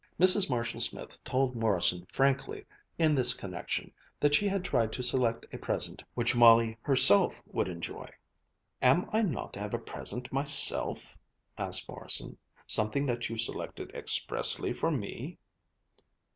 [0.19, 0.49] Mrs.
[0.49, 2.65] Marshall Smith told Morrison frankly,
[2.97, 7.67] in this connection, that she had tried to select a present which Molly herself would
[7.67, 8.09] enjoy.
[8.81, 11.15] "Am I not to have a present myself?"
[11.55, 12.37] asked Morrison.
[12.65, 15.37] "Something that you selected expressly for me?"